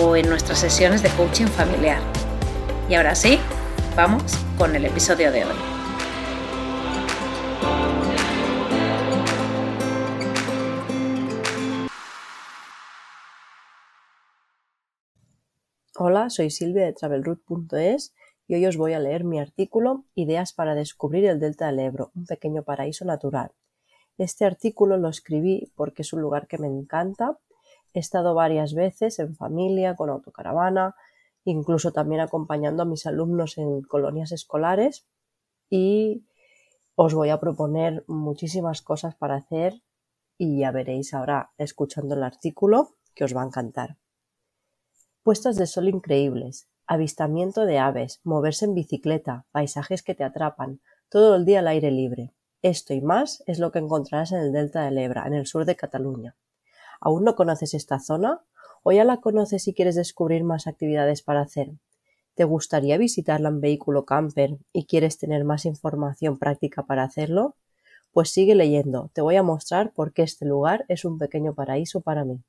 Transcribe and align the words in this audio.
o 0.00 0.16
en 0.16 0.28
nuestras 0.28 0.58
sesiones 0.58 1.02
de 1.02 1.10
coaching 1.10 1.46
familiar. 1.46 2.00
Y 2.88 2.94
ahora 2.94 3.14
sí, 3.14 3.38
vamos 3.94 4.22
con 4.56 4.74
el 4.74 4.84
episodio 4.86 5.30
de 5.30 5.44
hoy. 5.44 5.56
Hola, 15.98 16.30
soy 16.30 16.50
Silvia 16.50 16.86
de 16.86 16.94
travelroute.es 16.94 18.14
y 18.48 18.54
hoy 18.54 18.66
os 18.66 18.76
voy 18.76 18.94
a 18.94 18.98
leer 18.98 19.24
mi 19.24 19.38
artículo 19.38 20.04
Ideas 20.14 20.52
para 20.52 20.74
descubrir 20.74 21.26
el 21.26 21.38
Delta 21.38 21.66
del 21.66 21.80
Ebro, 21.80 22.10
un 22.14 22.26
pequeño 22.26 22.62
paraíso 22.62 23.04
natural. 23.04 23.52
Este 24.18 24.44
artículo 24.44 24.96
lo 24.96 25.08
escribí 25.08 25.70
porque 25.76 26.02
es 26.02 26.12
un 26.12 26.20
lugar 26.22 26.46
que 26.46 26.58
me 26.58 26.66
encanta. 26.66 27.38
He 27.94 27.98
estado 27.98 28.34
varias 28.34 28.74
veces 28.74 29.18
en 29.18 29.36
familia, 29.36 29.96
con 29.96 30.10
autocaravana, 30.10 30.94
incluso 31.44 31.92
también 31.92 32.20
acompañando 32.20 32.82
a 32.82 32.86
mis 32.86 33.06
alumnos 33.06 33.58
en 33.58 33.82
colonias 33.82 34.32
escolares 34.32 35.06
y 35.68 36.26
os 36.94 37.14
voy 37.14 37.30
a 37.30 37.40
proponer 37.40 38.04
muchísimas 38.06 38.82
cosas 38.82 39.14
para 39.14 39.36
hacer 39.36 39.82
y 40.38 40.60
ya 40.60 40.70
veréis 40.70 41.14
ahora 41.14 41.52
escuchando 41.58 42.14
el 42.14 42.22
artículo 42.22 42.96
que 43.14 43.24
os 43.24 43.36
va 43.36 43.42
a 43.42 43.46
encantar. 43.46 43.96
Puestas 45.22 45.56
de 45.56 45.66
sol 45.66 45.88
increíbles, 45.88 46.68
avistamiento 46.86 47.64
de 47.64 47.78
aves, 47.78 48.20
moverse 48.24 48.64
en 48.64 48.74
bicicleta, 48.74 49.46
paisajes 49.52 50.02
que 50.02 50.14
te 50.14 50.24
atrapan, 50.24 50.80
todo 51.08 51.36
el 51.36 51.44
día 51.44 51.60
al 51.60 51.68
aire 51.68 51.90
libre. 51.90 52.34
Esto 52.62 52.94
y 52.94 53.00
más 53.00 53.42
es 53.46 53.58
lo 53.58 53.70
que 53.72 53.78
encontrarás 53.78 54.32
en 54.32 54.40
el 54.40 54.52
Delta 54.52 54.82
del 54.84 54.98
Ebra, 54.98 55.26
en 55.26 55.34
el 55.34 55.46
sur 55.46 55.64
de 55.64 55.76
Cataluña. 55.76 56.36
¿Aún 57.04 57.24
no 57.24 57.34
conoces 57.34 57.74
esta 57.74 57.98
zona? 57.98 58.42
¿O 58.84 58.92
ya 58.92 59.02
la 59.02 59.16
conoces 59.16 59.66
y 59.66 59.74
quieres 59.74 59.96
descubrir 59.96 60.44
más 60.44 60.68
actividades 60.68 61.20
para 61.20 61.40
hacer? 61.40 61.72
¿Te 62.36 62.44
gustaría 62.44 62.96
visitarla 62.96 63.48
en 63.48 63.60
vehículo 63.60 64.04
camper 64.04 64.58
y 64.72 64.86
quieres 64.86 65.18
tener 65.18 65.42
más 65.44 65.64
información 65.66 66.38
práctica 66.38 66.84
para 66.84 67.02
hacerlo? 67.02 67.56
Pues 68.12 68.30
sigue 68.30 68.54
leyendo, 68.54 69.10
te 69.14 69.20
voy 69.20 69.34
a 69.34 69.42
mostrar 69.42 69.92
por 69.92 70.12
qué 70.12 70.22
este 70.22 70.46
lugar 70.46 70.84
es 70.86 71.04
un 71.04 71.18
pequeño 71.18 71.54
paraíso 71.54 72.02
para 72.02 72.24
mí. 72.24 72.40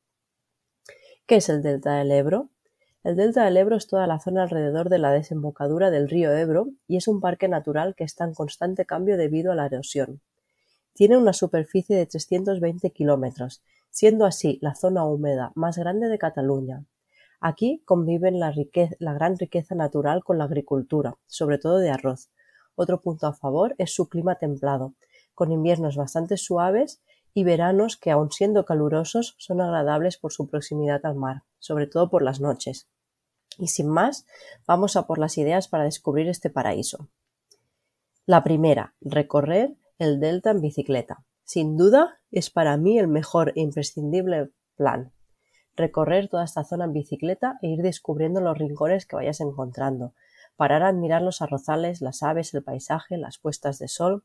¿Qué 1.25 1.37
es 1.37 1.49
el 1.49 1.63
Delta 1.63 1.95
del 1.95 2.11
Ebro? 2.11 2.49
El 3.03 3.15
delta 3.17 3.43
del 3.43 3.57
Ebro 3.57 3.75
es 3.75 3.87
toda 3.87 4.05
la 4.07 4.19
zona 4.19 4.43
alrededor 4.43 4.87
de 4.87 4.99
la 4.99 5.11
desembocadura 5.11 5.89
del 5.89 6.09
río 6.09 6.31
Ebro 6.31 6.67
y 6.87 6.97
es 6.97 7.07
un 7.07 7.21
parque 7.21 7.47
natural 7.47 7.95
que 7.95 8.03
está 8.03 8.23
en 8.23 8.33
constante 8.33 8.85
cambio 8.85 9.17
debido 9.17 9.51
a 9.51 9.55
la 9.55 9.65
erosión. 9.65 10.21
Tiene 10.93 11.17
una 11.17 11.33
superficie 11.33 11.97
de 11.97 12.05
320 12.05 12.91
kilómetros, 12.91 13.61
siendo 13.93 14.25
así 14.25 14.57
la 14.59 14.73
zona 14.73 15.05
húmeda 15.05 15.51
más 15.53 15.77
grande 15.77 16.07
de 16.07 16.17
Cataluña. 16.17 16.83
Aquí 17.39 17.83
conviven 17.85 18.39
la, 18.39 18.51
gran 19.13 19.37
riqueza 19.37 19.75
natural 19.75 20.23
con 20.23 20.39
la 20.39 20.45
agricultura, 20.45 21.19
sobre 21.27 21.59
todo 21.59 21.77
de 21.77 21.91
arroz. 21.91 22.31
Otro 22.73 23.01
punto 23.01 23.27
a 23.27 23.33
favor 23.33 23.75
es 23.77 23.93
su 23.93 24.09
clima 24.09 24.39
templado, 24.39 24.95
con 25.35 25.51
inviernos 25.51 25.95
bastante 25.95 26.37
suaves 26.37 27.03
y 27.35 27.43
veranos 27.43 27.95
que, 27.95 28.09
aun 28.09 28.31
siendo 28.31 28.65
calurosos, 28.65 29.35
son 29.37 29.61
agradables 29.61 30.17
por 30.17 30.33
su 30.33 30.49
proximidad 30.49 31.05
al 31.05 31.15
mar, 31.15 31.43
sobre 31.59 31.85
todo 31.85 32.09
por 32.09 32.23
las 32.23 32.41
noches. 32.41 32.89
Y 33.59 33.67
sin 33.67 33.89
más, 33.89 34.25
vamos 34.65 34.95
a 34.95 35.05
por 35.05 35.19
las 35.19 35.37
ideas 35.37 35.67
para 35.67 35.83
descubrir 35.83 36.29
este 36.29 36.49
paraíso. 36.49 37.09
La 38.25 38.43
primera, 38.43 38.95
recorrer 39.01 39.75
el 39.99 40.19
delta 40.19 40.49
en 40.49 40.61
bicicleta. 40.61 41.23
Sin 41.43 41.77
duda, 41.77 42.19
es 42.31 42.49
para 42.49 42.77
mí 42.77 42.97
el 42.97 43.07
mejor 43.07 43.53
e 43.55 43.61
imprescindible 43.61 44.51
plan. 44.75 45.11
Recorrer 45.75 46.29
toda 46.29 46.45
esta 46.45 46.63
zona 46.63 46.85
en 46.85 46.93
bicicleta 46.93 47.57
e 47.61 47.67
ir 47.67 47.81
descubriendo 47.81 48.41
los 48.41 48.57
rincones 48.57 49.05
que 49.05 49.15
vayas 49.15 49.41
encontrando. 49.41 50.13
Parar 50.55 50.83
a 50.83 50.89
admirar 50.89 51.21
los 51.21 51.41
arrozales, 51.41 52.01
las 52.01 52.23
aves, 52.23 52.53
el 52.53 52.63
paisaje, 52.63 53.17
las 53.17 53.39
puestas 53.39 53.79
de 53.79 53.87
sol. 53.87 54.23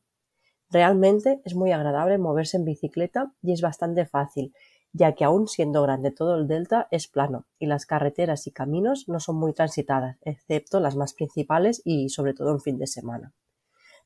Realmente 0.70 1.40
es 1.44 1.54
muy 1.54 1.72
agradable 1.72 2.18
moverse 2.18 2.58
en 2.58 2.64
bicicleta 2.64 3.32
y 3.42 3.52
es 3.52 3.62
bastante 3.62 4.04
fácil, 4.04 4.52
ya 4.92 5.14
que 5.14 5.24
aún 5.24 5.48
siendo 5.48 5.82
grande 5.82 6.10
todo 6.10 6.36
el 6.36 6.46
delta 6.46 6.86
es 6.90 7.08
plano 7.08 7.46
y 7.58 7.66
las 7.66 7.86
carreteras 7.86 8.46
y 8.46 8.52
caminos 8.52 9.08
no 9.08 9.18
son 9.20 9.36
muy 9.36 9.54
transitadas, 9.54 10.18
excepto 10.22 10.80
las 10.80 10.96
más 10.96 11.14
principales 11.14 11.80
y 11.84 12.10
sobre 12.10 12.34
todo 12.34 12.50
en 12.50 12.60
fin 12.60 12.78
de 12.78 12.86
semana. 12.86 13.32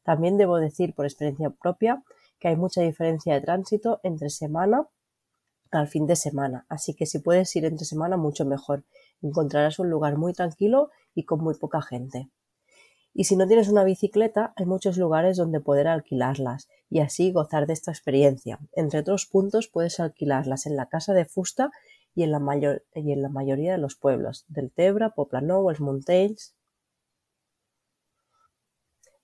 También 0.05 0.39
debo 0.39 0.59
decir 0.59 0.95
por 0.95 1.07
experiencia 1.07 1.51
propia 1.51 2.03
que 2.43 2.49
hay 2.49 2.57
mucha 2.57 2.83
diferencia 2.83 3.35
de 3.35 3.41
tránsito 3.41 4.01
entre 4.03 4.29
semana 4.29 4.89
al 5.71 5.87
fin 5.87 6.09
de 6.09 6.17
semana, 6.17 6.67
así 6.69 6.93
que 6.93 7.07
si 7.07 7.21
puedes 7.21 7.55
ir 7.55 7.65
entre 7.65 7.87
semana 7.87 8.17
mucho 8.17 8.45
mejor. 8.45 8.83
Encontrarás 9.23 9.79
un 9.79 9.89
lugar 9.89 10.19
muy 10.19 10.33
tranquilo 10.33 10.91
y 11.15 11.25
con 11.25 11.39
muy 11.41 11.55
poca 11.55 11.81
gente. 11.83 12.31
Y 13.15 13.25
si 13.25 13.37
no 13.37 13.47
tienes 13.47 13.69
una 13.69 13.85
bicicleta, 13.85 14.53
hay 14.57 14.67
muchos 14.67 14.97
lugares 14.97 15.37
donde 15.37 15.61
poder 15.61 15.87
alquilarlas 15.87 16.69
y 16.91 16.99
así 16.99 17.31
gozar 17.31 17.69
de 17.69 17.75
esta 17.75 17.93
experiencia. 17.93 18.59
Entre 18.73 18.99
otros 18.99 19.27
puntos, 19.27 19.69
puedes 19.69 20.01
alquilarlas 20.01 20.67
en 20.67 20.75
la 20.75 20.89
Casa 20.89 21.15
de 21.15 21.25
Fusta 21.25 21.71
y 22.17 22.25
en 22.25 22.33
la, 22.33 22.41
mayor, 22.41 22.85
y 22.97 23.13
en 23.13 23.23
la 23.23 23.29
mayoría 23.29 23.71
de 23.71 23.79
los 23.79 23.95
pueblos, 23.95 24.47
del 24.49 24.73
Tebra, 24.73 25.11
Poplanou, 25.11 25.71
Els 25.71 25.81
Montells. 25.81 26.57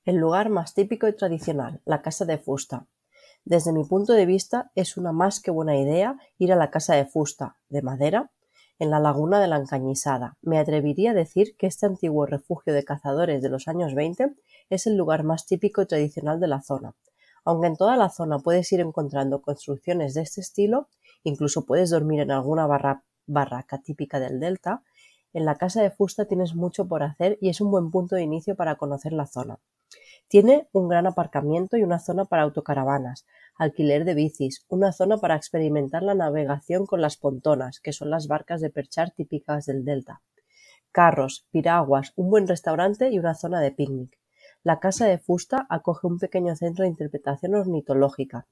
El 0.05 0.17
lugar 0.19 0.50
más 0.50 0.73
típico 0.73 1.09
y 1.09 1.17
tradicional, 1.17 1.83
la 1.85 2.00
Casa 2.00 2.25
de 2.25 2.39
Fusta. 2.39 2.87
Desde 3.48 3.72
mi 3.72 3.82
punto 3.82 4.12
de 4.12 4.26
vista, 4.26 4.70
es 4.75 4.98
una 4.98 5.10
más 5.10 5.41
que 5.41 5.50
buena 5.50 5.75
idea 5.75 6.19
ir 6.36 6.53
a 6.53 6.56
la 6.56 6.70
Casa 6.70 6.97
de 6.97 7.06
Fusta, 7.06 7.56
de 7.70 7.81
madera, 7.81 8.31
en 8.78 8.91
la 8.91 9.00
laguna 9.00 9.41
de 9.41 9.47
la 9.47 9.56
Encañizada. 9.56 10.36
Me 10.42 10.59
atrevería 10.59 11.12
a 11.12 11.14
decir 11.14 11.56
que 11.56 11.66
este 11.66 11.87
antiguo 11.87 12.26
refugio 12.26 12.75
de 12.75 12.84
cazadores 12.84 13.41
de 13.41 13.48
los 13.48 13.66
años 13.66 13.94
20 13.94 14.34
es 14.69 14.87
el 14.87 14.98
lugar 14.98 15.25
más 15.25 15.47
típico 15.47 15.81
y 15.81 15.87
tradicional 15.87 16.41
de 16.41 16.47
la 16.47 16.60
zona. 16.60 16.94
Aunque 17.42 17.69
en 17.69 17.76
toda 17.78 17.97
la 17.97 18.10
zona 18.10 18.38
puedes 18.38 18.70
ir 18.70 18.81
encontrando 18.81 19.41
construcciones 19.41 20.12
de 20.12 20.20
este 20.20 20.43
estilo, 20.43 20.90
incluso 21.25 21.64
puedes 21.64 21.88
dormir 21.88 22.20
en 22.20 22.32
alguna 22.32 22.67
barraca 22.67 23.78
típica 23.82 24.20
del 24.20 24.40
delta, 24.40 24.82
en 25.32 25.46
la 25.46 25.55
casa 25.55 25.81
de 25.81 25.90
Fusta 25.90 26.26
tienes 26.26 26.55
mucho 26.55 26.87
por 26.87 27.02
hacer 27.02 27.38
y 27.40 27.49
es 27.49 27.62
un 27.62 27.70
buen 27.70 27.90
punto 27.90 28.14
de 28.14 28.25
inicio 28.25 28.56
para 28.56 28.76
conocer 28.76 29.14
la 29.14 29.26
zona. 29.26 29.58
Tiene 30.28 30.69
un 30.72 30.88
gran 30.88 31.06
aparcamiento 31.06 31.78
y 31.78 31.82
una 31.82 31.98
zona 31.98 32.26
para 32.26 32.42
autocaravanas, 32.42 33.26
alquiler 33.56 34.04
de 34.04 34.12
bicis, 34.12 34.66
una 34.69 34.92
zona 34.92 35.16
para 35.16 35.36
experimentar 35.36 36.02
la 36.02 36.14
navegación 36.14 36.84
con 36.84 37.00
las 37.00 37.16
pontonas, 37.16 37.80
que 37.80 37.94
son 37.94 38.10
las 38.10 38.28
barcas 38.28 38.60
de 38.60 38.69
perchar 38.69 39.10
típicas 39.10 39.64
del 39.64 39.86
delta, 39.86 40.20
carros, 40.92 41.46
piraguas, 41.50 42.12
un 42.14 42.28
buen 42.28 42.46
restaurante 42.46 43.08
y 43.10 43.19
una 43.19 43.34
zona 43.34 43.60
de 43.62 43.70
picnic. 43.70 44.19
La 44.64 44.80
Casa 44.80 45.06
de 45.06 45.16
Fusta 45.16 45.66
acoge 45.70 46.06
un 46.06 46.19
pequeño 46.19 46.54
centro 46.56 46.82
de 46.82 46.90
interpretación 46.90 47.54
ornitológica. 47.54 48.46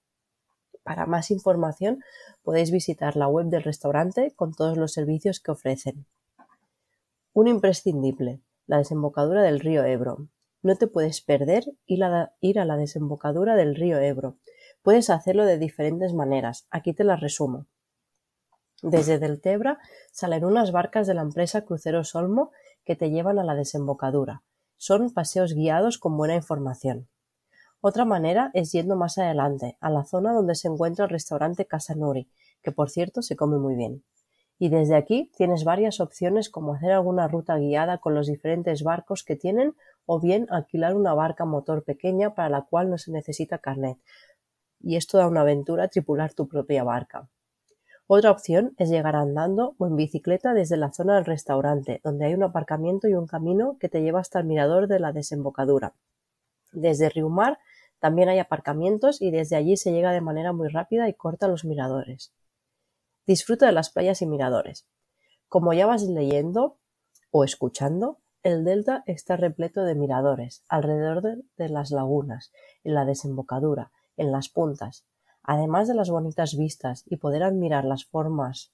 Para 0.83 1.05
más 1.05 1.31
información 1.31 2.03
podéis 2.43 2.71
visitar 2.71 3.17
la 3.17 3.29
web 3.29 3.47
del 3.47 3.65
restaurante 3.65 4.33
con 4.35 4.55
todos 4.55 4.79
los 4.79 4.93
servicios 4.93 5.41
que 5.41 5.51
ofrecen. 5.51 6.07
Un 7.35 7.49
imprescindible, 7.49 8.41
la 8.67 8.79
desembocadura 8.79 9.43
del 9.43 9.61
río 9.61 9.85
Ebro. 9.85 10.29
No 10.67 10.75
te 10.75 10.89
puedes 10.89 11.21
perder 11.21 11.77
ir 11.87 12.03
a 12.03 12.65
la 12.65 12.77
desembocadura 12.77 13.55
del 13.55 13.77
río 13.77 14.01
Ebro. 14.01 14.37
Puedes 14.83 15.11
hacerlo 15.11 15.45
de 15.45 15.59
diferentes 15.59 16.13
maneras, 16.13 16.67
aquí 16.73 16.93
te 16.93 17.05
las 17.05 17.21
resumo. 17.21 17.67
Desde 18.83 19.21
Deltebra 19.21 19.79
salen 20.11 20.45
unas 20.45 20.73
barcas 20.73 21.07
de 21.07 21.15
la 21.15 21.23
empresa 21.23 21.65
Cruceros 21.65 22.17
Olmo 22.17 22.51
que 22.85 22.97
te 22.97 23.11
llevan 23.11 23.39
a 23.39 23.45
la 23.45 23.55
desembocadura. 23.55 24.43
Son 24.77 25.13
paseos 25.13 25.55
guiados 25.55 25.99
con 25.99 26.17
buena 26.17 26.35
información. 26.35 27.07
Otra 27.81 28.05
manera 28.05 28.51
es 28.53 28.73
yendo 28.73 28.97
más 28.97 29.19
adelante, 29.19 29.77
a 29.79 29.89
la 29.89 30.03
zona 30.03 30.33
donde 30.33 30.57
se 30.57 30.67
encuentra 30.67 31.05
el 31.05 31.13
restaurante 31.13 31.67
Casa 31.67 31.95
Nuri, 31.95 32.29
que 32.65 32.73
por 32.73 32.91
cierto 32.91 33.23
se 33.23 33.37
come 33.37 33.59
muy 33.59 33.77
bien. 33.77 34.03
Y 34.59 34.71
desde 34.71 34.97
aquí 34.97 35.31
tienes 35.37 35.65
varias 35.65 36.01
opciones 36.01 36.49
como 36.49 36.75
hacer 36.75 36.93
alguna 36.93 37.29
ruta 37.29 37.57
guiada 37.59 37.99
con 37.99 38.15
los 38.15 38.27
diferentes 38.27 38.83
barcos 38.83 39.23
que 39.23 39.37
tienen 39.37 39.75
o 40.07 40.21
bien 40.21 40.47
alquilar 40.51 40.95
una 40.95 41.13
barca 41.13 41.45
motor 41.45 41.85
pequeña 41.85 42.35
para 42.35 42.49
la 42.49 42.63
cual 42.63 42.89
no 42.89 42.97
se 42.97 43.13
necesita 43.13 43.59
carnet. 43.59 43.99
Y 44.81 44.97
es 44.97 45.07
toda 45.07 45.29
una 45.29 45.43
aventura 45.43 45.89
tripular 45.89 46.33
tu 46.33 46.49
propia 46.49 46.85
barca. 46.85 47.29
Otra 48.09 48.31
opción 48.31 48.75
es 48.79 48.89
llegar 48.89 49.17
andando 49.17 49.75
o 49.79 49.87
en 49.87 49.97
bicicleta 49.97 50.55
desde 50.55 50.77
la 50.77 50.93
zona 50.93 51.17
del 51.17 51.25
restaurante, 51.25 52.01
donde 52.05 52.27
hay 52.27 52.35
un 52.35 52.45
aparcamiento 52.45 53.09
y 53.09 53.15
un 53.15 53.27
camino 53.27 53.77
que 53.81 53.89
te 53.89 54.01
lleva 54.01 54.21
hasta 54.21 54.39
el 54.39 54.47
mirador 54.47 54.87
de 54.87 55.01
la 55.01 55.13
desembocadura. 55.13 55.93
Desde 56.73 57.09
Riumar 57.09 57.59
también 57.99 58.29
hay 58.29 58.39
aparcamientos 58.39 59.21
y 59.21 59.33
desde 59.33 59.57
allí 59.57 59.77
se 59.77 59.91
llega 59.91 60.13
de 60.13 60.21
manera 60.21 60.53
muy 60.53 60.69
rápida 60.69 61.09
y 61.09 61.15
corta 61.15 61.47
a 61.47 61.49
los 61.49 61.65
miradores. 61.65 62.33
Disfruta 63.27 63.67
de 63.67 63.73
las 63.73 63.91
playas 63.91 64.23
y 64.23 64.27
miradores. 64.27 64.87
Como 65.49 65.73
ya 65.73 65.87
vas 65.87 66.03
leyendo 66.03 66.79
o 67.31 67.45
escuchando, 67.45 68.19
el 68.43 68.65
delta 68.65 69.03
está 69.07 69.37
repleto 69.37 69.83
de 69.83 69.95
miradores 69.95 70.65
alrededor 70.69 71.23
de, 71.57 71.69
las 71.69 71.91
lagunas, 71.91 72.53
en 72.85 72.95
la 72.95 73.05
desembocadura, 73.05 73.91
en 74.17 74.31
las 74.31 74.49
puntas, 74.49 75.05
Además 75.49 75.87
de 75.87 75.95
las 75.95 76.11
bonitas 76.11 76.57
vistas 76.57 77.05
y 77.07 77.19
poder 77.19 77.45
admirar 77.45 77.85
las 77.85 78.05
formas 78.05 78.73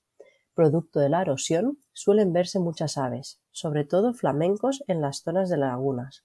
producto 0.55 1.01
de 1.01 1.11
la 1.11 1.21
erosión, 1.21 1.79
suelen 1.93 2.33
verse 2.33 2.59
muchas 2.59 2.97
aves, 2.97 3.41
sobre 3.51 3.85
todo 3.85 4.15
flamencos 4.15 4.83
en 4.87 5.03
las 5.03 5.23
zonas 5.23 5.51
de 5.51 5.59
lagunas. 5.59 6.25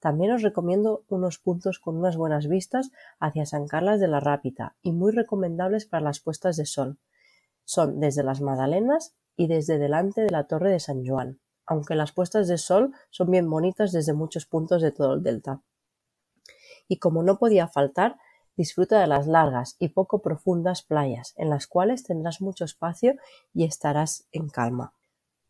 También 0.00 0.32
os 0.32 0.42
recomiendo 0.42 1.04
unos 1.08 1.38
puntos 1.38 1.78
con 1.78 1.96
unas 1.96 2.16
buenas 2.16 2.48
vistas 2.48 2.90
hacia 3.20 3.46
San 3.46 3.68
Carlas 3.68 4.00
de 4.00 4.08
la 4.08 4.18
Rápita 4.18 4.76
y 4.82 4.92
muy 4.92 5.12
recomendables 5.12 5.86
para 5.86 6.04
las 6.04 6.20
puestas 6.20 6.56
de 6.56 6.66
sol. 6.66 6.98
Son 7.70 8.00
desde 8.00 8.24
las 8.24 8.40
Magdalenas 8.40 9.14
y 9.36 9.46
desde 9.46 9.78
delante 9.78 10.22
de 10.22 10.30
la 10.30 10.48
Torre 10.48 10.70
de 10.70 10.80
San 10.80 11.06
Juan, 11.06 11.38
aunque 11.66 11.94
las 11.94 12.10
puestas 12.10 12.48
de 12.48 12.58
sol 12.58 12.92
son 13.10 13.30
bien 13.30 13.48
bonitas 13.48 13.92
desde 13.92 14.12
muchos 14.12 14.44
puntos 14.44 14.82
de 14.82 14.90
todo 14.90 15.14
el 15.14 15.22
delta. 15.22 15.62
Y 16.88 16.98
como 16.98 17.22
no 17.22 17.38
podía 17.38 17.68
faltar, 17.68 18.16
Disfruta 18.60 19.00
de 19.00 19.06
las 19.06 19.26
largas 19.26 19.76
y 19.78 19.88
poco 19.88 20.20
profundas 20.20 20.82
playas, 20.82 21.32
en 21.38 21.48
las 21.48 21.66
cuales 21.66 22.04
tendrás 22.04 22.42
mucho 22.42 22.66
espacio 22.66 23.14
y 23.54 23.64
estarás 23.64 24.28
en 24.32 24.50
calma. 24.50 24.92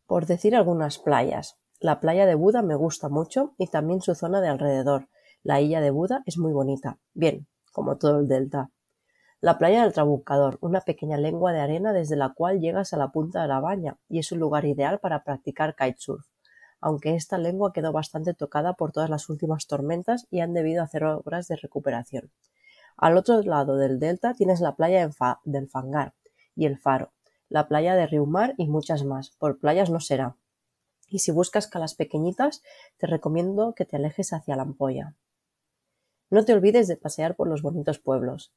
Por 0.05 0.27
decir 0.27 0.55
algunas 0.55 0.97
playas, 0.97 1.57
la 1.81 1.99
playa 1.99 2.25
de 2.25 2.35
Buda 2.35 2.61
me 2.61 2.75
gusta 2.75 3.09
mucho 3.09 3.53
y 3.57 3.67
también 3.67 4.01
su 4.01 4.15
zona 4.15 4.39
de 4.39 4.47
alrededor. 4.47 5.09
La 5.43 5.59
isla 5.59 5.81
de 5.81 5.91
Buda 5.91 6.23
es 6.25 6.37
muy 6.37 6.53
bonita, 6.53 6.99
bien, 7.13 7.47
como 7.73 7.97
todo 7.97 8.19
el 8.19 8.29
delta. 8.29 8.69
La 9.41 9.57
playa 9.57 9.81
del 9.81 9.91
Trabucador, 9.91 10.59
una 10.61 10.81
pequeña 10.81 11.17
lengua 11.17 11.51
de 11.51 11.61
arena 11.61 11.93
desde 11.93 12.15
la 12.15 12.29
cual 12.29 12.59
llegas 12.59 12.93
a 12.93 12.97
la 12.97 13.11
punta 13.11 13.41
de 13.41 13.47
la 13.47 13.59
baña 13.59 13.97
y 14.07 14.19
es 14.19 14.31
un 14.31 14.37
lugar 14.37 14.65
ideal 14.65 14.99
para 14.99 15.23
practicar 15.23 15.75
kitesurf, 15.75 16.27
aunque 16.79 17.15
esta 17.15 17.39
lengua 17.39 17.73
quedó 17.73 17.91
bastante 17.91 18.35
tocada 18.35 18.73
por 18.75 18.91
todas 18.91 19.09
las 19.09 19.29
últimas 19.29 19.65
tormentas 19.65 20.27
y 20.29 20.41
han 20.41 20.53
debido 20.53 20.83
hacer 20.83 21.03
obras 21.05 21.47
de 21.47 21.55
recuperación. 21.55 22.31
Al 22.97 23.17
otro 23.17 23.41
lado 23.41 23.77
del 23.77 23.97
delta 23.97 24.35
tienes 24.35 24.61
la 24.61 24.75
playa 24.75 25.09
del 25.43 25.69
Fangar 25.69 26.13
y 26.55 26.67
el 26.67 26.77
Faro, 26.77 27.11
la 27.49 27.67
playa 27.67 27.95
de 27.95 28.05
Riumar 28.05 28.53
y 28.57 28.67
muchas 28.67 29.03
más. 29.05 29.31
Por 29.31 29.57
playas 29.57 29.89
no 29.89 30.01
será. 30.01 30.35
Y 31.07 31.17
si 31.17 31.31
buscas 31.31 31.65
calas 31.65 31.95
pequeñitas, 31.95 32.61
te 32.97 33.07
recomiendo 33.07 33.73
que 33.73 33.85
te 33.85 33.95
alejes 33.95 34.33
hacia 34.33 34.55
la 34.55 34.61
ampolla. 34.61 35.15
No 36.29 36.45
te 36.45 36.53
olvides 36.53 36.87
de 36.87 36.95
pasear 36.95 37.35
por 37.35 37.47
los 37.47 37.63
bonitos 37.63 37.97
pueblos. 37.97 38.53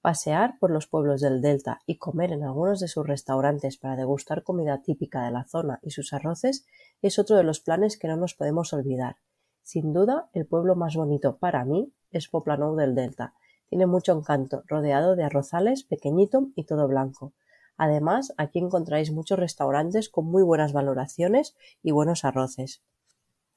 Pasear 0.00 0.58
por 0.60 0.70
los 0.70 0.86
pueblos 0.86 1.20
del 1.20 1.42
Delta 1.42 1.80
y 1.84 1.98
comer 1.98 2.32
en 2.32 2.44
algunos 2.44 2.78
de 2.78 2.88
sus 2.88 3.06
restaurantes 3.06 3.78
para 3.78 3.96
degustar 3.96 4.44
comida 4.44 4.80
típica 4.82 5.24
de 5.24 5.32
la 5.32 5.44
zona 5.44 5.80
y 5.82 5.90
sus 5.90 6.12
arroces 6.12 6.64
es 7.02 7.18
otro 7.18 7.36
de 7.36 7.42
los 7.42 7.60
planes 7.60 7.98
que 7.98 8.06
no 8.08 8.16
nos 8.16 8.34
podemos 8.34 8.72
olvidar. 8.72 9.16
Sin 9.62 9.92
duda, 9.92 10.30
el 10.32 10.46
pueblo 10.46 10.76
más 10.76 10.94
bonito 10.94 11.38
para 11.38 11.64
mí 11.64 11.92
es 12.12 12.28
Poplanou 12.28 12.76
del 12.76 12.94
Delta, 12.94 13.34
tiene 13.68 13.86
mucho 13.86 14.12
encanto, 14.12 14.62
rodeado 14.66 15.14
de 15.14 15.24
arrozales, 15.24 15.84
pequeñito 15.84 16.48
y 16.54 16.64
todo 16.64 16.88
blanco. 16.88 17.34
Además, 17.76 18.32
aquí 18.38 18.58
encontráis 18.58 19.12
muchos 19.12 19.38
restaurantes 19.38 20.08
con 20.08 20.26
muy 20.26 20.42
buenas 20.42 20.72
valoraciones 20.72 21.54
y 21.82 21.90
buenos 21.90 22.24
arroces. 22.24 22.82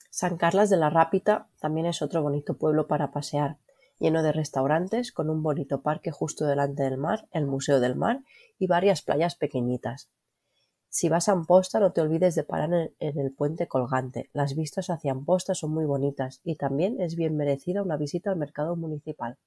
San 0.09 0.37
Carlas 0.37 0.69
de 0.69 0.77
la 0.77 0.89
Rápita 0.89 1.47
también 1.59 1.85
es 1.85 2.01
otro 2.01 2.21
bonito 2.21 2.57
pueblo 2.57 2.87
para 2.87 3.11
pasear, 3.11 3.57
lleno 4.01 4.23
de 4.23 4.31
restaurantes, 4.31 5.11
con 5.11 5.29
un 5.29 5.43
bonito 5.43 5.83
parque 5.83 6.11
justo 6.11 6.45
delante 6.45 6.81
del 6.83 6.97
mar, 6.97 7.27
el 7.31 7.45
Museo 7.45 7.79
del 7.79 7.95
Mar 7.95 8.23
y 8.57 8.65
varias 8.65 9.03
playas 9.03 9.35
pequeñitas. 9.35 10.09
Si 10.89 11.07
vas 11.07 11.29
a 11.29 11.33
Amposta 11.33 11.79
no 11.79 11.93
te 11.93 12.01
olvides 12.01 12.33
de 12.35 12.43
parar 12.43 12.73
en, 12.99 13.19
el 13.19 13.31
puente 13.31 13.67
colgante. 13.67 14.29
Las 14.33 14.55
vistas 14.55 14.89
hacia 14.89 15.11
Amposta 15.11 15.53
son 15.53 15.71
muy 15.71 15.85
bonitas 15.85 16.41
y 16.43 16.55
también 16.55 16.99
es 16.99 17.15
bien 17.15 17.37
merecida 17.37 17.83
una 17.83 17.95
visita 17.95 18.31
al 18.31 18.37
mercado 18.37 18.75
municipal. 18.75 19.37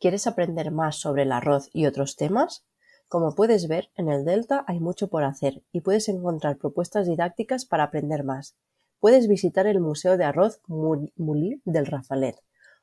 ¿Quieres 0.00 0.26
aprender 0.26 0.72
más 0.72 0.96
sobre 0.96 1.22
el 1.22 1.32
arroz 1.32 1.70
y 1.72 1.86
otros 1.86 2.16
temas? 2.16 2.66
Como 3.06 3.36
puedes 3.36 3.68
ver, 3.68 3.90
en 3.94 4.08
el 4.08 4.24
Delta 4.24 4.64
hay 4.66 4.80
mucho 4.80 5.08
por 5.08 5.22
hacer 5.22 5.62
y 5.70 5.82
puedes 5.82 6.08
encontrar 6.08 6.58
propuestas 6.58 7.06
didácticas 7.06 7.64
para 7.64 7.84
aprender 7.84 8.24
más. 8.24 8.56
Puedes 9.00 9.28
visitar 9.28 9.66
el 9.66 9.80
Museo 9.80 10.16
de 10.16 10.24
Arroz 10.24 10.60
Mulí 10.66 11.60
del 11.64 11.86
Rafalet 11.86 12.36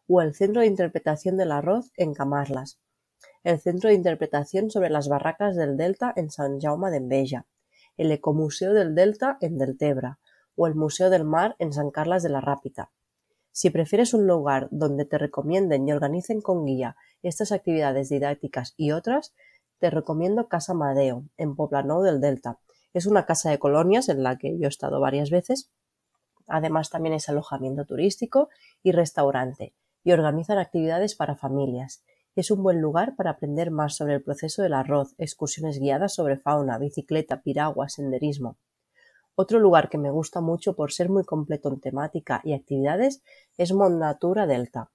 o 0.07 0.21
el 0.21 0.33
Centro 0.33 0.61
de 0.61 0.67
Interpretación 0.67 1.37
del 1.37 1.51
Arroz 1.51 1.91
en 1.95 2.13
Camarlas, 2.13 2.79
el 3.43 3.59
Centro 3.59 3.89
de 3.89 3.95
Interpretación 3.95 4.69
sobre 4.69 4.89
las 4.89 5.07
Barracas 5.07 5.55
del 5.55 5.77
Delta 5.77 6.13
en 6.15 6.29
San 6.29 6.59
Jaume 6.59 6.91
d'Enveja, 6.91 7.47
el 7.97 8.11
Ecomuseo 8.11 8.73
del 8.73 8.95
Delta 8.95 9.37
en 9.41 9.57
Deltebra 9.57 10.19
o 10.55 10.67
el 10.67 10.75
Museo 10.75 11.09
del 11.09 11.23
Mar 11.23 11.55
en 11.59 11.73
San 11.73 11.91
Carlas 11.91 12.23
de 12.23 12.29
la 12.29 12.41
Rápita. 12.41 12.91
Si 13.51 13.69
prefieres 13.69 14.13
un 14.13 14.27
lugar 14.27 14.67
donde 14.71 15.05
te 15.05 15.17
recomienden 15.17 15.87
y 15.87 15.91
organicen 15.91 16.41
con 16.41 16.65
guía 16.65 16.95
estas 17.21 17.51
actividades 17.51 18.09
didácticas 18.09 18.73
y 18.77 18.91
otras, 18.91 19.33
te 19.79 19.89
recomiendo 19.89 20.47
Casa 20.47 20.73
Madeo, 20.73 21.25
en 21.37 21.55
Poplano 21.55 22.01
del 22.01 22.21
Delta. 22.21 22.59
Es 22.93 23.05
una 23.05 23.25
casa 23.25 23.49
de 23.49 23.59
colonias 23.59 24.09
en 24.09 24.23
la 24.23 24.37
que 24.37 24.57
yo 24.57 24.65
he 24.65 24.69
estado 24.69 24.99
varias 24.99 25.29
veces. 25.29 25.69
Además 26.51 26.89
también 26.89 27.15
es 27.15 27.29
alojamiento 27.29 27.85
turístico 27.85 28.49
y 28.83 28.91
restaurante 28.91 29.73
y 30.03 30.11
organizan 30.11 30.57
actividades 30.57 31.15
para 31.15 31.37
familias. 31.37 32.03
Es 32.35 32.51
un 32.51 32.61
buen 32.61 32.81
lugar 32.81 33.15
para 33.15 33.31
aprender 33.31 33.71
más 33.71 33.95
sobre 33.95 34.15
el 34.15 34.23
proceso 34.23 34.61
del 34.61 34.73
arroz, 34.73 35.15
excursiones 35.17 35.79
guiadas 35.79 36.13
sobre 36.13 36.37
fauna, 36.37 36.77
bicicleta, 36.77 37.41
piragua, 37.41 37.87
senderismo. 37.87 38.57
Otro 39.35 39.59
lugar 39.59 39.89
que 39.89 39.97
me 39.97 40.11
gusta 40.11 40.41
mucho 40.41 40.75
por 40.75 40.91
ser 40.91 41.09
muy 41.09 41.23
completo 41.23 41.69
en 41.69 41.79
temática 41.79 42.41
y 42.43 42.53
actividades 42.53 43.23
es 43.57 43.71
Mondatura 43.71 44.45
Delta. 44.45 44.91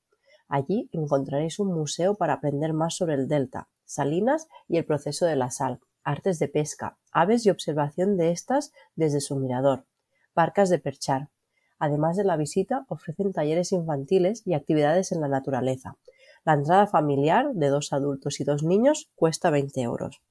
Allí 0.48 0.90
encontraréis 0.92 1.58
un 1.58 1.72
museo 1.72 2.16
para 2.16 2.34
aprender 2.34 2.74
más 2.74 2.96
sobre 2.96 3.14
el 3.14 3.28
delta, 3.28 3.68
salinas 3.86 4.46
y 4.68 4.76
el 4.76 4.84
proceso 4.84 5.24
de 5.24 5.36
la 5.36 5.50
sal, 5.50 5.80
artes 6.04 6.38
de 6.38 6.48
pesca, 6.48 6.98
aves 7.12 7.46
y 7.46 7.50
observación 7.50 8.18
de 8.18 8.30
estas 8.30 8.72
desde 8.94 9.20
su 9.20 9.36
mirador, 9.36 9.86
barcas 10.34 10.68
de 10.68 10.78
perchar. 10.78 11.30
Además 11.78 12.16
de 12.16 12.24
la 12.24 12.36
visita, 12.36 12.86
ofrecen 12.88 13.32
talleres 13.32 13.72
infantiles 13.72 14.42
y 14.46 14.54
actividades 14.54 15.12
en 15.12 15.20
la 15.20 15.28
naturaleza. 15.28 15.96
La 16.44 16.54
entrada 16.54 16.86
familiar 16.86 17.52
de 17.54 17.68
dos 17.68 17.92
adultos 17.92 18.40
y 18.40 18.44
dos 18.44 18.62
niños 18.62 19.10
cuesta 19.14 19.50
20 19.50 19.80
euros. 19.82 20.22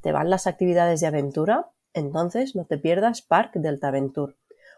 ¿Te 0.00 0.12
van 0.12 0.30
las 0.30 0.46
actividades 0.46 1.00
de 1.00 1.08
aventura? 1.08 1.70
Entonces 1.92 2.54
no 2.54 2.64
te 2.66 2.78
pierdas 2.78 3.22
Park 3.22 3.54
Deltaventure, 3.54 4.36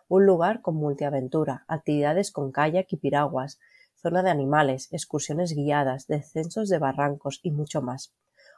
un 0.08 0.26
lugar 0.26 0.62
con 0.62 0.76
multiaventura, 0.76 1.64
actividades 1.68 2.32
con 2.32 2.52
kayak 2.52 2.86
y 2.90 2.96
piraguas, 2.96 3.58
zona 3.94 4.22
de 4.22 4.30
animales, 4.30 4.88
excursiones 4.92 5.52
guiadas, 5.52 6.06
descensos 6.06 6.68
de 6.68 6.78
barrancos 6.78 7.40
y 7.42 7.50
mucho 7.50 7.82
más. 7.82 8.14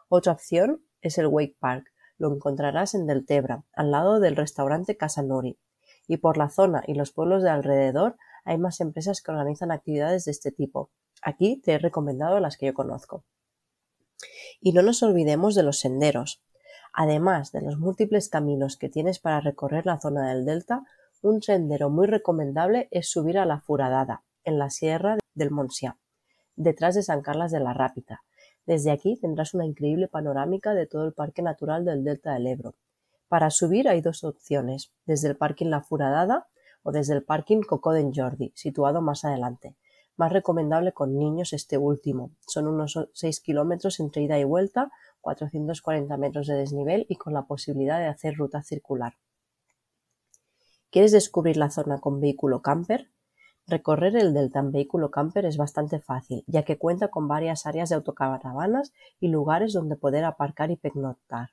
Otra 0.08 0.32
opción 0.32 0.84
es 1.00 1.18
el 1.18 1.26
Wake 1.26 1.56
Park, 1.58 1.92
lo 2.16 2.32
encontrarás 2.32 2.94
en 2.94 3.06
Deltebra, 3.06 3.64
al 3.72 3.90
lado 3.90 4.20
del 4.20 4.36
restaurante 4.36 4.96
Casa 4.96 5.22
Nori. 5.22 5.58
Y 6.12 6.18
por 6.18 6.36
la 6.36 6.50
zona 6.50 6.82
y 6.86 6.92
los 6.92 7.10
pueblos 7.10 7.42
de 7.42 7.48
alrededor 7.48 8.18
hay 8.44 8.58
más 8.58 8.82
empresas 8.82 9.22
que 9.22 9.30
organizan 9.30 9.70
actividades 9.70 10.26
de 10.26 10.32
este 10.32 10.52
tipo. 10.52 10.90
Aquí 11.22 11.58
te 11.62 11.72
he 11.72 11.78
recomendado 11.78 12.38
las 12.38 12.58
que 12.58 12.66
yo 12.66 12.74
conozco. 12.74 13.24
Y 14.60 14.74
no 14.74 14.82
nos 14.82 15.02
olvidemos 15.02 15.54
de 15.54 15.62
los 15.62 15.78
senderos. 15.78 16.42
Además 16.92 17.50
de 17.50 17.62
los 17.62 17.78
múltiples 17.78 18.28
caminos 18.28 18.76
que 18.76 18.90
tienes 18.90 19.20
para 19.20 19.40
recorrer 19.40 19.86
la 19.86 20.00
zona 20.02 20.28
del 20.28 20.44
delta, 20.44 20.82
un 21.22 21.40
sendero 21.40 21.88
muy 21.88 22.06
recomendable 22.06 22.88
es 22.90 23.10
subir 23.10 23.38
a 23.38 23.46
la 23.46 23.62
Furadada, 23.62 24.22
en 24.44 24.58
la 24.58 24.68
sierra 24.68 25.16
del 25.32 25.50
Montsià, 25.50 25.96
detrás 26.56 26.94
de 26.94 27.02
San 27.02 27.22
Carlas 27.22 27.52
de 27.52 27.60
la 27.60 27.72
Rápita. 27.72 28.20
Desde 28.66 28.90
aquí 28.90 29.18
tendrás 29.18 29.54
una 29.54 29.64
increíble 29.64 30.08
panorámica 30.08 30.74
de 30.74 30.86
todo 30.86 31.06
el 31.06 31.14
Parque 31.14 31.40
Natural 31.40 31.86
del 31.86 32.04
Delta 32.04 32.34
del 32.34 32.48
Ebro. 32.48 32.74
Para 33.32 33.48
subir 33.48 33.88
hay 33.88 34.02
dos 34.02 34.24
opciones, 34.24 34.92
desde 35.06 35.26
el 35.26 35.38
Parking 35.38 35.68
La 35.68 35.80
Furadada 35.80 36.48
o 36.82 36.92
desde 36.92 37.14
el 37.14 37.24
Parking 37.24 37.62
Cocó 37.62 37.94
d'en 37.94 38.12
Jordi, 38.12 38.52
situado 38.54 39.00
más 39.00 39.24
adelante. 39.24 39.74
Más 40.18 40.34
recomendable 40.34 40.92
con 40.92 41.16
niños 41.16 41.54
este 41.54 41.78
último. 41.78 42.32
Son 42.46 42.66
unos 42.66 43.08
6 43.14 43.40
kilómetros 43.40 44.00
entre 44.00 44.20
ida 44.20 44.38
y 44.38 44.44
vuelta, 44.44 44.92
440 45.22 46.14
metros 46.18 46.46
de 46.46 46.56
desnivel 46.56 47.06
y 47.08 47.16
con 47.16 47.32
la 47.32 47.46
posibilidad 47.46 48.00
de 48.00 48.08
hacer 48.08 48.34
ruta 48.34 48.62
circular. 48.62 49.14
¿Quieres 50.90 51.12
descubrir 51.12 51.56
la 51.56 51.70
zona 51.70 52.02
con 52.02 52.20
vehículo 52.20 52.60
camper? 52.60 53.08
Recorrer 53.66 54.14
el 54.14 54.34
delta 54.34 54.58
en 54.58 54.72
vehículo 54.72 55.10
camper 55.10 55.46
es 55.46 55.56
bastante 55.56 56.00
fácil, 56.00 56.44
ya 56.46 56.64
que 56.64 56.76
cuenta 56.76 57.08
con 57.08 57.28
varias 57.28 57.64
áreas 57.64 57.88
de 57.88 57.94
autocaravanas 57.94 58.92
y 59.20 59.28
lugares 59.28 59.72
donde 59.72 59.96
poder 59.96 60.26
aparcar 60.26 60.70
y 60.70 60.76
pernoctar. 60.76 61.48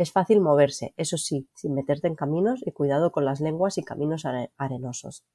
Es 0.00 0.12
fácil 0.12 0.40
moverse, 0.40 0.94
eso 0.96 1.18
sí, 1.18 1.46
sin 1.54 1.74
meterte 1.74 2.08
en 2.08 2.14
caminos 2.14 2.62
y 2.64 2.72
cuidado 2.72 3.12
con 3.12 3.26
las 3.26 3.42
lenguas 3.42 3.76
y 3.76 3.82
caminos 3.82 4.24
arenosos. 4.56 5.26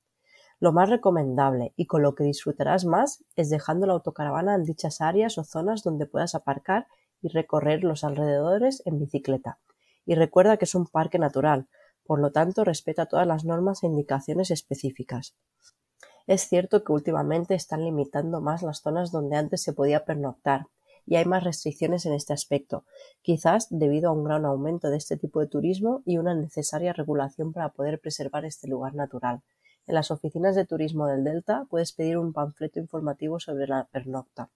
Lo 0.59 0.73
más 0.73 0.89
recomendable 0.89 1.73
y 1.75 1.85
con 1.85 2.01
lo 2.01 2.15
que 2.15 2.23
disfrutarás 2.23 2.83
más 2.83 3.23
es 3.35 3.51
dejando 3.51 3.85
la 3.85 3.93
autocaravana 3.93 4.55
en 4.55 4.63
dichas 4.63 5.01
áreas 5.01 5.37
o 5.37 5.43
zonas 5.43 5.83
donde 5.83 6.07
puedas 6.07 6.33
aparcar 6.33 6.87
y 7.21 7.27
recorrer 7.27 7.83
los 7.83 8.03
alrededores 8.03 8.81
en 8.87 8.97
bicicleta. 8.97 9.59
Y 10.03 10.15
recuerda 10.15 10.57
que 10.57 10.65
es 10.65 10.73
un 10.73 10.87
parque 10.87 11.19
natural, 11.19 11.67
por 12.03 12.19
lo 12.19 12.31
tanto 12.31 12.63
respeta 12.63 13.05
todas 13.05 13.27
las 13.27 13.45
normas 13.45 13.83
e 13.83 13.85
indicaciones 13.85 14.49
específicas. 14.49 15.35
Es 16.25 16.49
cierto 16.49 16.83
que 16.83 16.91
últimamente 16.91 17.53
están 17.53 17.83
limitando 17.83 18.41
más 18.41 18.63
las 18.63 18.81
zonas 18.81 19.11
donde 19.11 19.37
antes 19.37 19.61
se 19.61 19.73
podía 19.73 20.05
pernoctar 20.05 20.69
y 21.05 21.15
hay 21.15 21.25
más 21.25 21.43
restricciones 21.43 22.05
en 22.05 22.13
este 22.13 22.33
aspecto, 22.33 22.83
quizás 23.21 23.67
debido 23.69 24.09
a 24.09 24.13
un 24.13 24.23
gran 24.23 24.45
aumento 24.45 24.89
de 24.89 24.97
este 24.97 25.17
tipo 25.17 25.39
de 25.39 25.47
turismo 25.47 26.01
y 26.05 26.17
una 26.17 26.33
necesaria 26.33 26.93
regulación 26.93 27.53
para 27.53 27.69
poder 27.69 27.99
preservar 27.99 28.45
este 28.45 28.67
lugar 28.67 28.95
natural. 28.95 29.41
En 29.87 29.95
las 29.95 30.09
oficinas 30.09 30.55
de 30.55 30.65
turismo 30.65 31.05
del 31.07 31.23
Delta 31.23 31.67
puedes 31.69 31.93
pedir 31.93 32.17
un 32.17 32.33
panfleto 32.33 32.79
informativo 32.79 33.39
sobre 33.39 33.67
la 33.67 33.87
pernocta. 33.91 34.49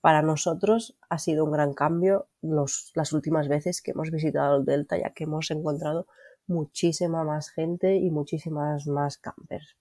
Para 0.00 0.22
nosotros 0.22 0.96
ha 1.08 1.18
sido 1.18 1.44
un 1.44 1.52
gran 1.52 1.72
cambio 1.72 2.28
las 2.42 3.12
últimas 3.12 3.48
veces 3.48 3.80
que 3.80 3.92
hemos 3.92 4.10
visitado 4.10 4.58
el 4.58 4.64
Delta, 4.64 4.98
ya 4.98 5.10
que 5.10 5.24
hemos 5.24 5.50
encontrado 5.50 6.06
muchísima 6.46 7.24
más 7.24 7.50
gente 7.50 7.96
y 7.96 8.10
muchísimas 8.10 8.86
más 8.86 9.18
campers. 9.18 9.77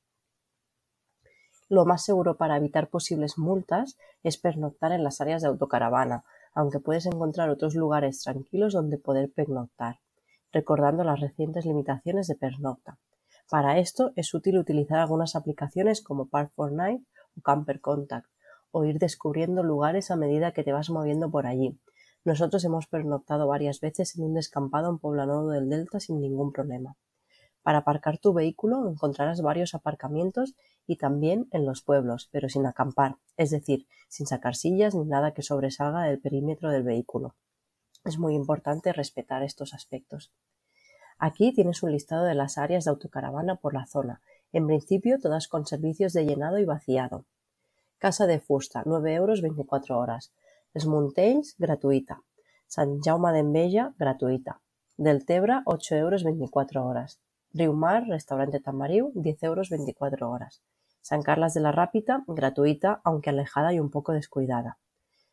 Lo 1.69 1.85
más 1.85 2.05
seguro 2.05 2.37
para 2.37 2.55
evitar 2.55 2.89
posibles 2.89 3.37
multas 3.37 3.97
es 4.23 4.37
pernoctar 4.37 4.93
en 4.93 5.03
las 5.03 5.19
áreas 5.19 5.41
de 5.41 5.49
autocaravana, 5.49 6.23
aunque 6.53 6.79
puedes 6.79 7.05
encontrar 7.05 7.49
otros 7.49 7.75
lugares 7.75 8.21
tranquilos 8.21 8.73
donde 8.73 8.97
poder 8.97 9.31
pernoctar, 9.31 9.99
recordando 10.53 11.03
las 11.03 11.19
recientes 11.19 11.65
limitaciones 11.65 12.27
de 12.27 12.35
pernocta. 12.35 12.99
Para 13.49 13.79
esto 13.79 14.11
es 14.15 14.33
útil 14.33 14.57
utilizar 14.57 14.99
algunas 14.99 15.35
aplicaciones 15.35 16.01
como 16.01 16.29
Park4Night 16.29 17.05
o 17.37 17.41
Camper 17.41 17.81
Contact, 17.81 18.27
o 18.71 18.85
ir 18.85 18.97
descubriendo 18.99 19.63
lugares 19.63 20.09
a 20.11 20.15
medida 20.15 20.51
que 20.51 20.63
te 20.63 20.73
vas 20.73 20.89
moviendo 20.89 21.29
por 21.29 21.47
allí. 21.47 21.79
Nosotros 22.23 22.63
hemos 22.65 22.87
pernoctado 22.87 23.47
varias 23.47 23.79
veces 23.79 24.17
en 24.17 24.23
un 24.23 24.33
descampado 24.33 24.89
en 24.89 24.99
Poblenou 24.99 25.49
del 25.49 25.69
Delta 25.69 25.99
sin 25.99 26.19
ningún 26.19 26.51
problema. 26.51 26.95
Para 27.67 27.79
aparcar 27.79 28.17
tu 28.17 28.31
vehículo 28.31 28.87
encontrarás 28.87 29.41
varios 29.41 29.75
aparcamientos 29.75 30.55
y 30.85 30.95
también 30.95 31.49
en 31.51 31.65
los 31.65 31.81
pueblos, 31.81 32.29
pero 32.31 32.47
sin 32.47 32.65
acampar, 32.65 33.17
es 33.35 33.49
decir, 33.49 33.87
sin 34.07 34.25
sacar 34.25 34.55
sillas 34.55 34.95
ni 34.95 35.03
nada 35.03 35.33
que 35.33 35.41
sobresalga 35.41 36.03
del 36.03 36.17
perímetro 36.17 36.69
del 36.71 36.83
vehículo. 36.83 37.35
Es 38.05 38.19
muy 38.19 38.35
importante 38.35 38.93
respetar 38.93 39.43
estos 39.43 39.73
aspectos. 39.73 40.31
Aquí 41.17 41.51
tienes 41.51 41.83
un 41.83 41.91
listado 41.91 42.23
de 42.23 42.35
las 42.35 42.57
áreas 42.57 42.85
de 42.85 42.91
autocaravana 42.91 43.57
por 43.57 43.73
la 43.73 43.85
zona, 43.85 44.21
en 44.53 44.65
principio 44.65 45.19
todas 45.19 45.49
con 45.49 45.65
servicios 45.65 46.13
de 46.13 46.25
llenado 46.25 46.59
y 46.59 46.63
vaciado. 46.63 47.25
Casa 47.97 48.27
de 48.27 48.39
Fusta, 48.39 48.83
9 48.85 49.13
euros 49.13 49.41
24 49.41 49.99
horas. 49.99 50.31
Les 50.73 50.85
Mountains, 50.85 51.55
gratuita. 51.57 52.23
Sant 52.65 53.03
Jaume 53.03 53.33
d'Enveja, 53.33 53.93
gratuita. 53.99 54.61
Deltebra, 54.95 55.63
8 55.65 55.95
euros 55.95 56.23
24 56.23 56.85
horas. 56.85 57.19
Riumar, 57.57 58.07
restaurante 58.07 58.59
Tamariu, 58.59 59.11
10 59.15 59.43
euros 59.43 59.69
24 59.69 60.29
horas. 60.29 60.61
San 61.01 61.23
Carlas 61.23 61.55
de 61.55 61.61
la 61.61 61.71
Rápita, 61.71 62.23
gratuita, 62.27 63.01
aunque 63.03 63.31
alejada 63.31 63.73
y 63.73 63.79
un 63.79 63.89
poco 63.89 64.11
descuidada. 64.13 64.77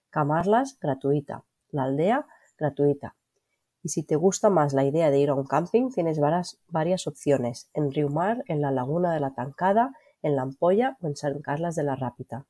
Camarlas, 0.08 0.78
gratuita. 0.80 1.44
La 1.68 1.82
Aldea, 1.82 2.26
gratuita. 2.56 3.14
Y 3.82 3.90
si 3.90 4.04
te 4.04 4.16
gusta 4.16 4.48
más 4.48 4.72
la 4.72 4.84
idea 4.84 5.10
de 5.10 5.18
ir 5.18 5.28
a 5.28 5.34
un 5.34 5.44
camping, 5.44 5.90
tienes 5.90 6.18
varias, 6.18 6.58
varias 6.68 7.06
opciones. 7.06 7.68
En 7.74 7.92
Riumar, 7.92 8.42
en 8.46 8.62
la 8.62 8.70
Laguna 8.70 9.12
de 9.12 9.20
la 9.20 9.34
Tancada, 9.34 9.92
en 10.22 10.36
La 10.36 10.42
Ampolla 10.42 10.96
o 11.02 11.06
en 11.08 11.16
San 11.16 11.42
Carlas 11.42 11.74
de 11.74 11.82
la 11.82 11.94
Rápita. 11.94 12.46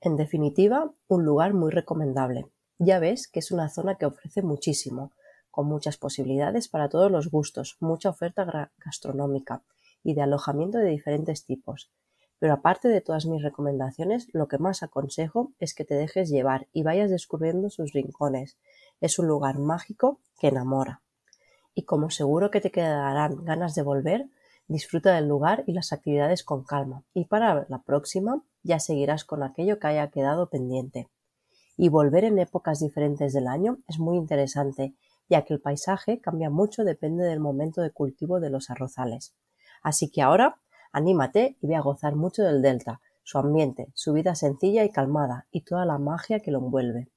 En 0.00 0.16
definitiva, 0.16 0.92
un 1.08 1.24
lugar 1.24 1.52
muy 1.52 1.72
recomendable. 1.72 2.46
Ya 2.78 3.00
ves 3.00 3.26
que 3.26 3.40
es 3.40 3.50
una 3.50 3.68
zona 3.68 3.96
que 3.96 4.06
ofrece 4.06 4.42
muchísimo, 4.42 5.10
con 5.54 5.66
muchas 5.66 5.96
posibilidades 5.98 6.66
para 6.66 6.88
todos 6.88 7.12
los 7.12 7.30
gustos, 7.30 7.76
mucha 7.78 8.10
oferta 8.10 8.72
gastronómica 8.84 9.62
y 10.02 10.14
de 10.14 10.22
alojamiento 10.22 10.78
de 10.78 10.90
diferentes 10.90 11.44
tipos. 11.44 11.92
Pero 12.40 12.54
aparte 12.54 12.88
de 12.88 13.00
todas 13.00 13.26
mis 13.26 13.40
recomendaciones, 13.40 14.26
lo 14.32 14.48
que 14.48 14.58
más 14.58 14.82
aconsejo 14.82 15.52
es 15.60 15.72
que 15.72 15.84
te 15.84 15.94
dejes 15.94 16.28
llevar 16.28 16.66
y 16.72 16.82
vayas 16.82 17.08
descubriendo 17.08 17.70
sus 17.70 17.92
rincones. 17.92 18.58
Es 19.00 19.20
un 19.20 19.28
lugar 19.28 19.60
mágico 19.60 20.18
que 20.40 20.48
enamora. 20.48 21.02
Y 21.72 21.84
como 21.84 22.10
seguro 22.10 22.50
que 22.50 22.60
te 22.60 22.72
quedarán 22.72 23.44
ganas 23.44 23.76
de 23.76 23.82
volver, 23.82 24.26
disfruta 24.66 25.14
del 25.14 25.28
lugar 25.28 25.62
y 25.68 25.72
las 25.72 25.92
actividades 25.92 26.42
con 26.42 26.64
calma. 26.64 27.04
Y 27.14 27.26
para 27.26 27.64
la 27.68 27.82
próxima 27.82 28.42
ya 28.64 28.80
seguirás 28.80 29.24
con 29.24 29.44
aquello 29.44 29.78
que 29.78 29.86
haya 29.86 30.10
quedado 30.10 30.50
pendiente. 30.50 31.08
Y 31.76 31.90
volver 31.90 32.24
en 32.24 32.40
épocas 32.40 32.80
diferentes 32.80 33.32
del 33.32 33.46
año 33.46 33.78
es 33.86 34.00
muy 34.00 34.16
interesante, 34.16 34.94
ya 35.28 35.42
que 35.42 35.54
el 35.54 35.60
paisaje 35.60 36.20
cambia 36.20 36.50
mucho 36.50 36.84
depende 36.84 37.24
del 37.24 37.40
momento 37.40 37.80
de 37.80 37.90
cultivo 37.90 38.38
de 38.40 38.50
los 38.50 38.68
arrozales. 38.70 39.34
Así 39.82 40.10
que 40.10 40.20
ahora 40.22 40.60
anímate 40.92 41.56
y 41.60 41.66
ve 41.66 41.76
a 41.76 41.80
gozar 41.80 42.16
mucho 42.16 42.42
del 42.42 42.62
delta, 42.62 43.00
su 43.22 43.38
ambiente, 43.38 43.88
su 43.94 44.12
vida 44.12 44.34
sencilla 44.34 44.84
y 44.84 44.90
calmada 44.90 45.46
y 45.50 45.62
toda 45.62 45.86
la 45.86 45.98
magia 45.98 46.40
que 46.40 46.50
lo 46.50 46.58
envuelve. 46.58 47.08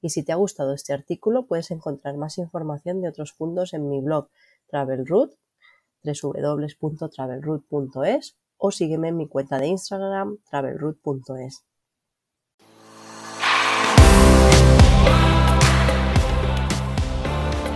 Y 0.00 0.10
si 0.10 0.22
te 0.22 0.32
ha 0.32 0.36
gustado 0.36 0.74
este 0.74 0.92
artículo 0.92 1.46
puedes 1.46 1.70
encontrar 1.70 2.16
más 2.16 2.38
información 2.38 3.00
de 3.00 3.08
otros 3.08 3.32
puntos 3.32 3.72
en 3.72 3.88
mi 3.88 4.00
blog 4.00 4.28
Travelroute 4.66 5.36
www.travelroute.es 6.04 8.36
o 8.58 8.70
sígueme 8.70 9.08
en 9.08 9.16
mi 9.16 9.26
cuenta 9.28 9.58
de 9.58 9.68
Instagram 9.68 10.36
travelroute.es. 10.50 11.64